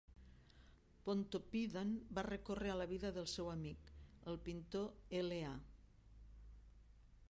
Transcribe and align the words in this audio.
Pontoppidan 1.09 1.91
va 2.19 2.25
recórrer 2.29 2.71
a 2.75 2.79
la 2.81 2.89
vida 2.95 3.13
del 3.19 3.29
seu 3.35 3.53
amic, 3.53 3.93
el 4.33 4.43
pintor 4.49 4.93
L. 5.23 5.43
A. 5.53 5.55